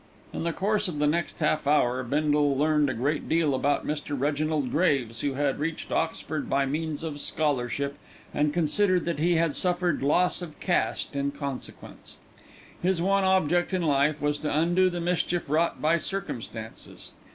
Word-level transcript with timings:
In 0.33 0.45
the 0.45 0.51
course 0.51 0.87
of 0.87 0.97
the 0.97 1.05
next 1.05 1.39
half 1.41 1.67
hour 1.67 2.01
Bindle 2.01 2.57
learned 2.57 2.89
a 2.89 2.93
great 2.95 3.29
deal 3.29 3.53
about 3.53 3.85
Mr. 3.85 4.19
Reginald 4.19 4.71
Graves, 4.71 5.21
who 5.21 5.35
had 5.35 5.59
reached 5.59 5.91
Oxford 5.91 6.49
by 6.49 6.65
means 6.65 7.03
of 7.03 7.19
scholarship, 7.19 7.95
and 8.33 8.51
considered 8.51 9.05
that 9.05 9.19
he 9.19 9.35
had 9.35 9.55
suffered 9.55 10.01
loss 10.01 10.41
of 10.41 10.59
caste 10.59 11.15
in 11.15 11.29
consequence. 11.29 12.17
His 12.81 12.99
one 12.99 13.23
object 13.25 13.75
in 13.75 13.83
life 13.83 14.23
was 14.23 14.39
to 14.39 14.51
undo 14.51 14.89
the 14.89 14.99
mischief 15.01 15.47
wrought 15.51 15.79
by 15.79 15.99
circumstances. 15.99 17.11